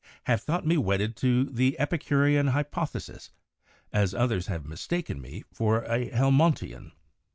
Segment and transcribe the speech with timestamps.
[0.23, 3.29] have thought me wedded to the Epi curean Hypothesis
[3.93, 6.91] (as others have mistaken me for a Helmontian).